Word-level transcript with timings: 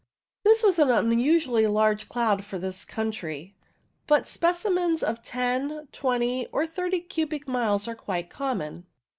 This 0.41 0.63
was 0.63 0.79
an 0.79 0.89
unusually 0.89 1.67
large 1.67 2.09
cloud 2.09 2.43
for 2.43 2.57
this 2.57 2.85
country, 2.85 3.55
but 4.07 4.27
specimens 4.27 5.03
of 5.03 5.21
10, 5.21 5.89
20, 5.91 6.47
or 6.47 6.65
30 6.65 7.01
cubic 7.01 7.47
miles 7.47 7.87
are 7.87 7.93
quite 7.93 8.27
common. 8.27 8.87